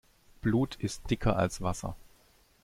[0.41, 1.95] Blut ist dicker als Wasser.